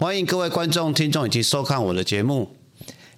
[0.00, 2.56] 欢迎各位观众、听众以及收看我的节目。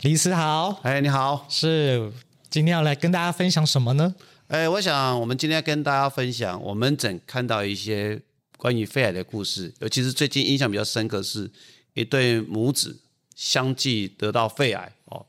[0.00, 2.10] 李思好，哎，你好，是
[2.50, 4.12] 今天要来跟大家分享什么呢？
[4.48, 8.20] 哎，我想我们今天跟大家分享，我们整看到一些
[8.56, 11.48] 关于肺癌的故事，尤其是最近印象比较深刻，是
[11.94, 12.98] 一对母子
[13.36, 15.24] 相继得到肺癌哦。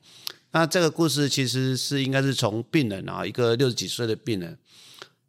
[0.53, 4.57] 那这个故事其实是应该是从病人啊，一个六十几岁的病人，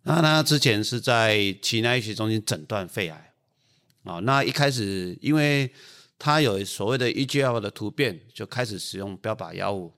[0.04, 3.32] 那他之前是在奇奈医学中心诊断肺癌
[4.04, 4.20] 啊。
[4.20, 5.70] 那一开始因为
[6.24, 9.92] 他有所谓的 EGFR 的突变，就开始使用标靶药物。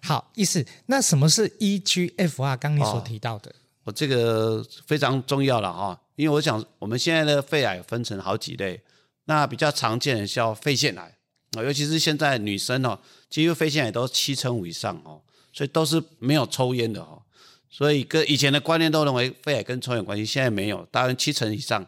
[0.00, 2.56] 好，意思那什么是 EGFR？
[2.56, 8.80] 刚你所提到的，我这个非常重要了哈，因为我想我们现在的肺癌分成好几类，
[9.24, 11.18] 那比较常见的叫肺腺癌
[11.56, 12.96] 啊，尤其是现在女生哦，
[13.28, 15.20] 几乎肺腺癌都七成五以上哦，
[15.52, 17.20] 所以都是没有抽烟的哦，
[17.68, 21.84] 所以跟以前的观念都认为肺癌跟抽烟有关系，现在没有，大概七成以上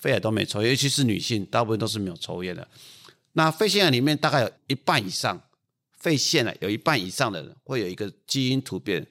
[0.00, 2.66] 肺癌都没抽，尤其是女性，大部分都是没有抽烟的。
[3.36, 5.42] 那肺腺癌里面大概有一半以上。
[5.98, 9.04] 肺腺癌有一半以上的人会有一个基因突变，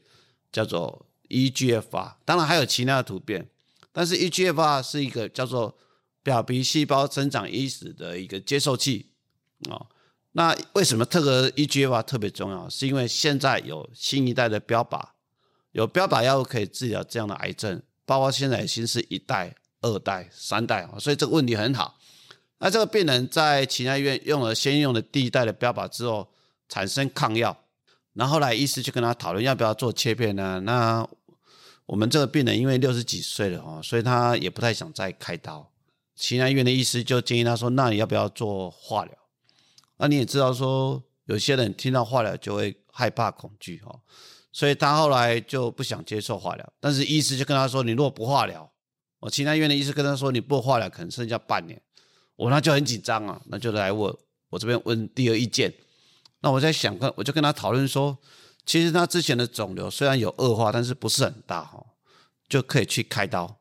[0.52, 2.14] 叫做 EGFR。
[2.24, 3.50] 当然还有其他的突变，
[3.92, 5.78] 但是 EGFR 是一个叫做
[6.24, 9.12] 表皮细胞生长因子的一个接受器
[9.70, 9.86] 啊。
[10.32, 12.70] 那为什么特个 EGFR 特别重要？
[12.70, 15.04] 是因为现在有新一代的标靶，
[15.74, 20.90] 有标靶药物可以治疗这样的癌症，包括现在已经是一代、二代、三代。
[21.00, 22.00] 所以这个问题很好。
[22.66, 26.28] 那这个病人在其他医院用了先用的第一代的标靶之后。
[26.68, 27.56] 产生抗药，
[28.14, 30.60] 然后来医师就跟他讨论要不要做切片呢？
[30.62, 31.08] 那
[31.86, 35.72] 我们这个病人因为六十几岁了哦，所以他也不太想再开刀。
[36.16, 39.14] 其他医院的医师就建议他说：“那你要不要做化疗？”
[39.98, 44.02] 那你也知道说，有些人听到化疗就会害怕恐惧哦，
[44.52, 46.74] 所以他后来就不想接受化疗。
[46.80, 48.68] 但是医师就跟他说：“你如果不化疗，
[49.20, 51.80] 我其他医院的医师跟他说你不化疗可能剩下半年。”
[52.36, 54.20] 我那就很紧张啊，那就来我
[54.50, 55.74] 我这边问第二意见。
[56.42, 58.18] 那我在想，跟我就跟他讨论说，
[58.66, 61.84] 其实他之前的肿瘤虽然有恶化，但是不是很大哈，
[62.48, 63.60] 就可以去开刀。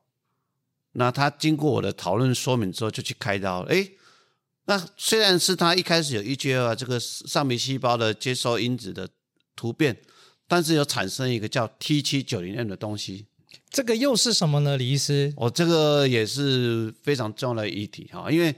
[0.91, 3.61] 那他经过我的讨论说明之后，就去开刀。
[3.63, 3.97] 诶，
[4.65, 9.09] 那虽然是他一开始有 EGFR 这个上皮细胞的接收因子的
[9.55, 9.97] 突变，
[10.47, 13.27] 但是有产生一个叫 T790M 的东西。
[13.75, 15.33] 这个又是什么呢，李医师？
[15.35, 18.55] 我这个也是非常重要的议题哈，因为。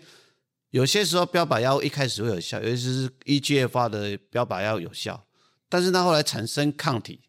[0.72, 5.25] 有些时候标靶药一开始会有效，尤其是 EGFR 的标靶药有效，
[5.69, 7.22] 但是它后来产生抗体，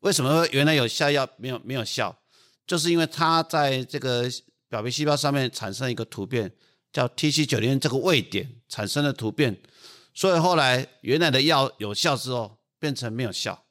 [0.00, 2.14] 为什么原来有效药没有没有效？
[2.66, 4.30] 就是因为它在这个
[4.68, 6.52] 表皮细胞上面产生一个突变，
[6.92, 9.58] 叫 T790 这个位点产生了突变，
[10.12, 13.64] 所以后来原来的药有效之后变成没有效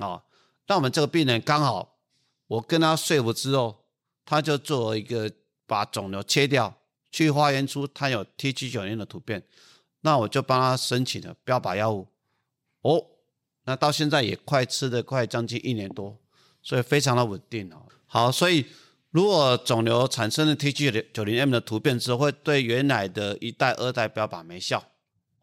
[0.00, 0.24] 啊。
[0.66, 1.95] 那我们这个病人刚好
[2.46, 3.84] 我跟他说服之后，
[4.24, 5.30] 他就做了一个
[5.66, 6.74] 把肿瘤切掉。
[7.12, 9.42] 去化验出他有 T 七九零的突变，
[10.02, 12.08] 那我就帮他申请了标靶药物。
[12.82, 13.06] 哦，
[13.64, 16.18] 那到现在也快吃的快将近一年多，
[16.60, 17.86] 所以非常的稳定哦。
[18.04, 18.66] 好，所以
[19.12, 24.84] 如果肿瘤产生了 T 七九零 M 的突变之后，会对原来的一代、二代标靶没效。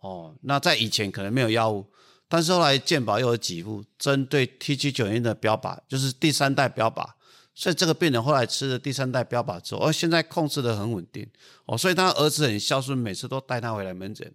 [0.02, 1.88] 哦，那在以前可能没有药物，
[2.33, 7.07] 但是后来健保又有几副针对 T 七九零的标靶，就是第三代标靶。
[7.53, 11.29] 所以这个病人后来吃了第三代标靶之后，哦，现在控制的很稳定
[11.66, 14.33] 哦，所以他儿子很孝顺，每次都带他回来门诊。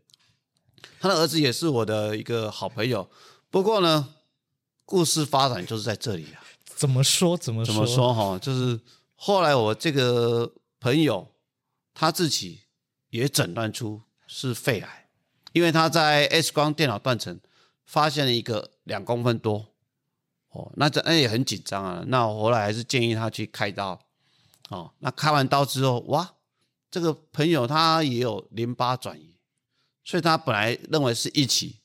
[1.00, 3.10] 他的儿子也是我的一个好朋友。
[3.50, 4.14] 不过呢，
[4.84, 6.38] 故事发展就是在这里啊。
[6.64, 7.36] 怎么说？
[7.36, 8.14] 怎么怎么说？
[8.14, 8.78] 哈，就是
[9.16, 11.34] 后来我这个朋友
[11.92, 12.60] 他自己
[13.10, 15.08] 也诊断出是肺癌，
[15.50, 17.40] 因为他在 X 光电脑断层
[17.88, 19.74] 发现了一个两公分多。
[20.50, 22.04] 哦，那这那也很紧张啊。
[22.06, 23.98] 那我后来还是建议他去开刀。
[24.68, 26.34] 哦，那开完刀之后，哇，
[26.90, 29.34] 这个朋友他也有淋巴转移，
[30.04, 31.80] 所以他本来认为是一起，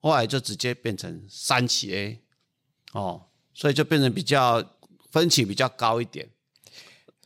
[0.00, 2.22] 后来就直接变成三期 A。
[2.92, 4.64] 哦，所以就变成比较
[5.10, 6.30] 分歧比较高一点。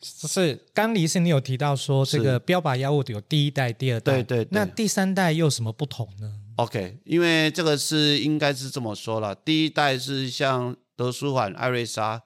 [0.03, 4.49] 是刚离是你有提到说这个标靶药物有第一代、第二代，对对。
[4.51, 12.21] 那第三代又有什么不同呢？OK，因为这个是应该是这么说了，第一代是像德舒缓、艾瑞莎，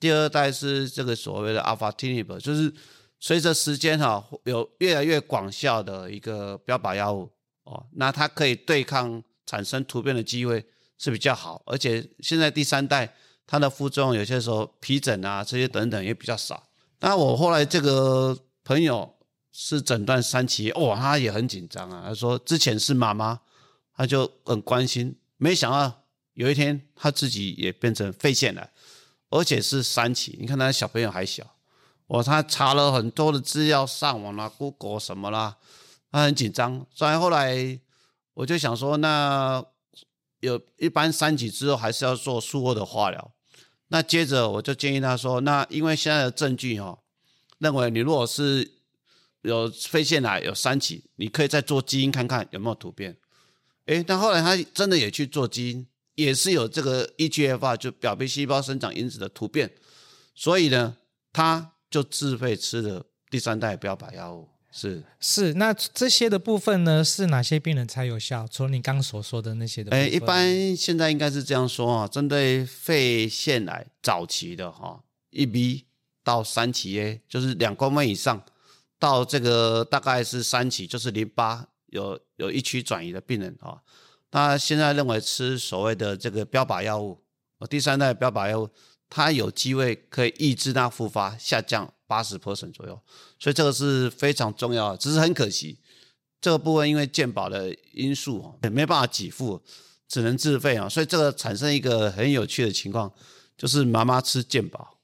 [0.00, 2.74] 第二代是这个所谓的阿法替尼布，就是
[3.20, 7.30] 随着时间哈，有越来越广效的一个标靶药物
[7.62, 10.66] 哦，那它可以对抗产生突变的机会
[10.98, 13.14] 是比较好，而且现在第三代
[13.46, 16.60] 它的副作用有些时候皮疹啊这些等等也比较少。
[16.98, 19.14] 那我后来这个朋友
[19.52, 23.38] 是诊断三期，哦，他也很紧张啊，他说之前是妈妈。
[23.96, 26.04] 他就很关心，没想到
[26.34, 28.70] 有一天他自己也变成肺腺了，
[29.30, 30.36] 而且是三期。
[30.38, 31.56] 你看他小朋友还小，
[32.06, 35.56] 我他查了很多的资料，上网啦、Google 什么啦，
[36.12, 36.86] 他很紧张。
[36.94, 37.80] 所以后来
[38.34, 39.64] 我就想说，那
[40.40, 43.32] 有一般三级之后还是要做术后的化疗。
[43.88, 46.98] 那接着我就建议他说，那因为现在的证据哈，
[47.58, 48.72] 认为你如果是
[49.42, 53.16] 有肺腺癌有三期，你可以再做基因看看有没有突变。
[53.86, 59.72] 诶，但后来他真的也去做基因，也是有这个 EGFR 就表皮细胞生长因子的突变，
[60.34, 60.96] 所以呢，
[61.32, 64.48] 他就自费吃了第三代标靶药物。
[64.72, 68.46] 是是，那这些的部分呢，是哪些病人才有效？
[68.46, 75.86] 除了你刚所说的那些的，哎，一般现在应该是这样说啊，针对肺腺癌早期的哈，一 B
[76.22, 78.44] 到三期 A，就是两公分以上，
[78.98, 83.80] 到这个大概是三期，就是淋巴有有一区转移的病人啊，
[84.30, 87.22] 那现在认为吃所谓的这个标靶药物，
[87.68, 88.70] 第三代标靶药物，
[89.08, 91.92] 它有机会可以抑制它复发下降。
[92.08, 93.02] 八十 percent 左右，
[93.36, 95.76] 所以这个是非常重要，只是很可惜，
[96.40, 99.60] 这个部分因为健保的因素也没办法给付，
[100.06, 103.12] 只能自费啊，所以这个产生一个很有趣的情况，
[103.58, 104.98] 就是妈妈吃健保，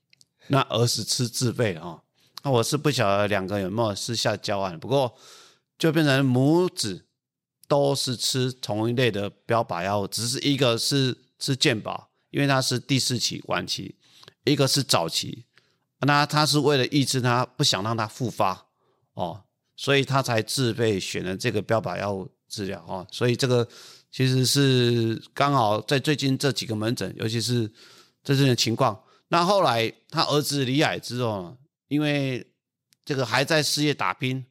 [0.46, 2.00] 那儿子吃自费啊，
[2.44, 5.12] 那我是不晓得两个有没有私下交换，不过
[5.82, 7.06] 就变成母子
[7.66, 13.96] 都是吃同一类的标靶药物，只是一个是吃健保，因为它是第四期晚期，
[14.44, 15.44] 一个是早期。
[15.98, 18.68] 那他是为了抑制他，不想让他复发
[19.14, 19.42] 哦，
[19.74, 23.04] 所以他才自费选了这个标靶药物治疗哦。
[23.10, 23.66] 所以这个
[24.12, 27.68] 其实是刚好在最近这几个门诊，尤其是
[28.22, 29.02] 这种情况。
[29.26, 31.56] 那后来他儿子离癌之后，
[31.88, 32.46] 因为
[33.04, 34.46] 这个还在事业打拼，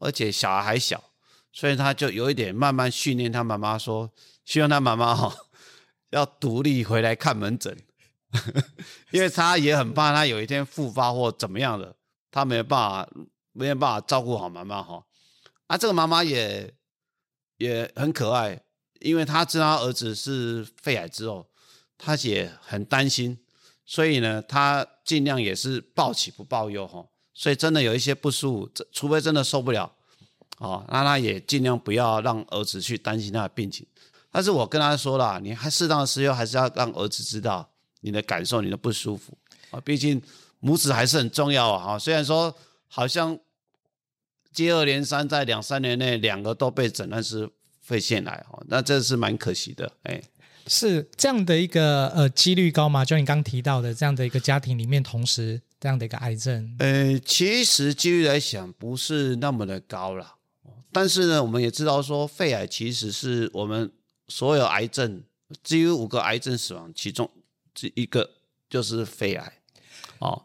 [0.00, 1.12] 而且小孩还小，
[1.52, 4.10] 所以他就有一点慢慢训练他妈妈说，
[4.44, 5.32] 希望他妈妈哈
[6.10, 7.78] 要独立回来看门诊。
[9.10, 11.96] 因为他也很怕他有一天复发或怎么样的，
[12.30, 13.10] 他没有办法，
[13.52, 15.04] 没有办法照顾好妈妈哈。
[15.66, 16.72] 啊，这个妈妈也
[17.56, 18.62] 也很可爱，
[19.00, 21.50] 因为他知道儿子是肺癌之后，
[21.98, 23.44] 他也很担心，
[23.84, 27.09] 所以呢，他尽量也是报喜不报忧哈。
[27.40, 29.90] 所以真的有一些不舒服，除非真的受不了，
[30.58, 33.86] 哦，那他也尽量不要让儿子去担心他的病情。
[34.30, 37.70] 但是我跟他说了，你还适当的时候还是要让儿子知道。
[38.02, 39.36] 你的感受，你的不舒服
[39.70, 40.22] 啊，毕竟
[40.58, 41.98] 母子还是很重要啊。
[41.98, 42.54] 虽然说
[42.88, 43.38] 好像
[44.52, 47.50] 接二连三，在两三年内两个都被诊断是
[47.82, 49.92] 肺腺癌哈，那这是蛮可惜的。
[50.04, 50.22] 哎，
[50.66, 53.04] 是这样的一个呃几率高吗？
[53.04, 60.36] 就你刚提到的这样的一个家庭里面，同时这样的一个癌症，呃，其实几率来讲不是那么的高了。
[60.92, 63.90] 但是呢，我们也知道说，肺癌其实是我们
[64.28, 65.22] 所有癌症
[65.64, 67.30] 只有五个癌症死亡其中。
[67.72, 68.28] 这一个
[68.68, 69.52] 就是肺癌，
[70.18, 70.44] 哦，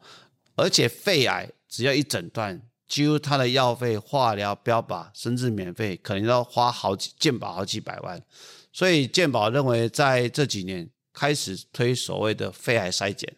[0.56, 8.24] 而且肺癌只要一诊断，几乎他的药费、化疗、标靶甚至免费，可能要花好几健保好几百万。
[8.72, 13.36] 所以健保认为在这几年开始推所谓的肺癌筛检，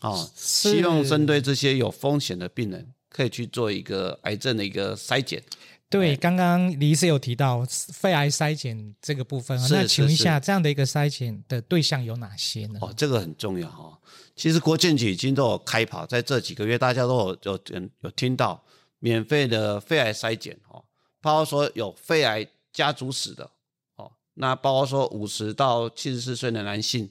[0.00, 5.42] 啊，希望针对这些有风险的病人，可以去做一个癌症的一个筛检。
[5.88, 12.78] 对，刚刚李医师有提到肺癌筛检这个部分，那请问一下，这样的一个筛检的对象有哪些呢？
[12.80, 13.98] 哦，这个很重要哈。
[14.36, 17.60] 其实国健局已经都有开跑，在这几个月，大家都有有
[18.02, 18.64] 有听到
[19.00, 20.84] 免费的肺癌筛检哦，
[21.20, 23.50] 包括说有肺癌家族史的
[23.96, 27.10] 哦，那包括说五十到七十四岁的男性，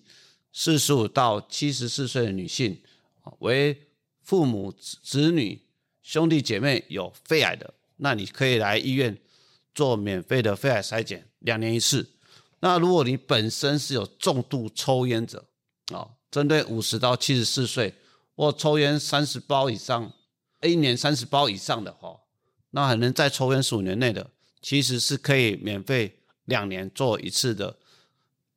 [0.52, 2.82] 四十五到七十四岁的女性，
[3.40, 3.88] 为
[4.24, 5.62] 父母、子女、
[6.02, 7.74] 兄弟姐妹有肺癌的。
[7.98, 9.18] 那你可以来医院
[9.76, 12.10] 做免费的肺癌筛检，两年一次。
[12.62, 15.46] 那如果你本身是有重度抽烟者，
[15.94, 17.94] 啊，针对五十到七十四岁
[18.36, 20.12] 或抽烟三十包以上，
[20.62, 22.18] 一年三十包以上的话，
[22.72, 24.30] 那还能在抽烟十五年内的，
[24.62, 27.78] 其实是可以免费两年做一次的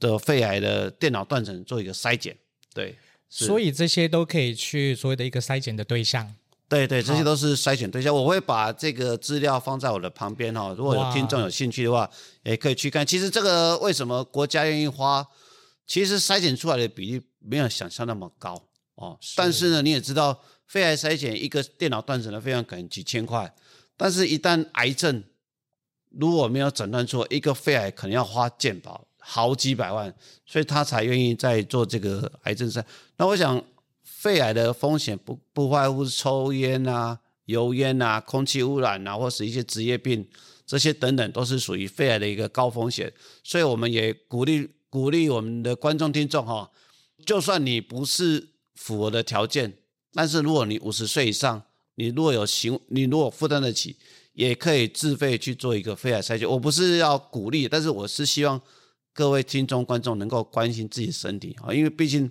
[0.03, 2.37] 的肺癌的电脑断层做一个筛检。
[2.75, 6.35] 对，所以这些都可以去所谓的一个筛检的对象。
[6.69, 8.15] 对对，这些都是筛选对象。
[8.15, 12.11] 我会把这个资料放在我的旁边哈，如果有听众有兴趣的话，
[12.45, 13.07] 也可以去看。
[13.07, 15.27] 其实这个为什么国家愿意花？
[15.87, 18.61] 其实筛选出来的比例没有想象那么高
[18.95, 19.19] 哦。
[19.37, 23.55] 但是呢，你也知道，肺癌筛检一个电脑断层的费用可能几千块，
[23.97, 25.23] 但是一旦癌症
[26.09, 30.13] 如果没有诊断出一个肺癌，可能要花健保好几百万，
[30.45, 32.85] 所以他才愿意在做这个癌症筛。
[33.17, 33.65] 那我想。
[34.05, 40.29] 肺癌的风险不不外乎是抽烟啊、油烟啊、空气污染啊，或是一些职业病，
[40.65, 43.13] 这些等等都是属于肺癌的一个高风险。
[43.43, 46.71] 所以我们也鼓励鼓励我们的观众听众哈，
[47.27, 49.77] 就算你不是符合的条件，
[50.13, 51.61] 但是如果你五十岁以上，
[51.97, 53.97] 你如果有行，你如果负担得起，
[54.35, 56.49] 也可以自费去做一个肺癌筛检。
[56.49, 58.61] 我不是要鼓励，但是我是希望
[59.15, 62.31] 各位听众观众能够关心自己的身体啊，因为毕竟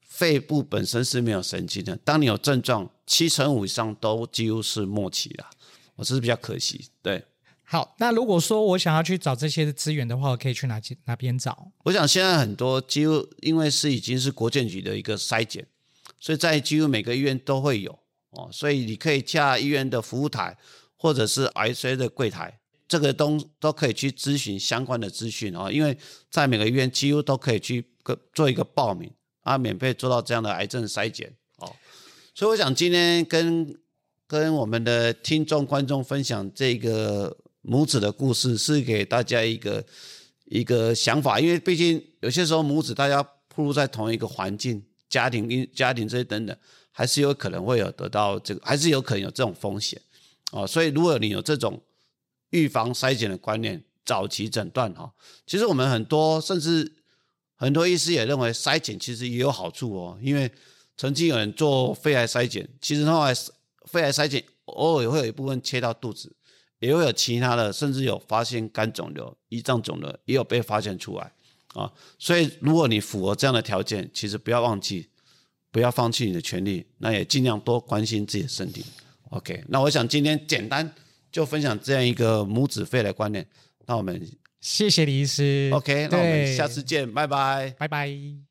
[0.00, 1.96] 肺部本身是没有神经的。
[1.96, 5.50] 当你有症状，七成五以上都几乎是末期了，
[5.94, 6.88] 我这是比较可惜。
[7.02, 7.24] 对，
[7.64, 11.72] 好，那如果说我想要去找这些资源的话，我可以去哪哪边找？
[11.84, 15.66] 我想现在很多几乎因为是已经是国建局的一个筛检，
[16.20, 17.98] 所以在几乎每个医院都会有
[18.30, 20.56] 哦，所以你可以洽医院的服务台。
[20.98, 25.96] 或者是 I C 的柜台，这个东都可以去咨询相关的资讯啊，因为
[26.30, 29.10] 在每个医院几乎都可以去个做一个报名
[29.42, 31.74] 啊，免费做到这样的癌症筛检哦。
[32.34, 33.76] 所以我想今天跟
[34.26, 39.84] 跟我们的听众观众分享这个母子的故事，是给大家一个
[40.44, 46.56] 一个想法，因为毕竟有些时候母子大家暴露在同一个环境、家庭、因家庭这些等等，
[46.92, 50.00] 还是有可能会有得到这个，还是有可能有这种风险。
[50.52, 51.80] 哦，所以如果你有这种
[52.50, 55.12] 预防筛检的观念，早期诊断哈，
[55.46, 56.92] 其实我们很多甚至
[57.56, 60.50] 很多医师也认为筛检其实也有好处哦，因为
[60.96, 63.34] 曾经有人做肺癌筛检，其实后来
[63.86, 66.34] 肺癌筛检偶尔也会有一部分切到肚子，
[66.78, 71.32] 也会有其他的，甚至有发现肝肿瘤、胰脏肿瘤也有被发现出来
[71.74, 71.92] 啊。
[72.18, 75.08] 所以如果你符合这样的条件，其实不要忘记，
[75.70, 78.84] 不要放弃你的权利，那也尽量多关心自己的身体。
[79.30, 80.94] OK，那我想今天简单
[81.36, 83.46] 就分享这样一个母子肺的观念。
[83.84, 84.26] 那我们
[84.58, 85.70] 谢谢李医师。
[85.70, 88.45] OK，那我们下次见，拜拜，拜拜。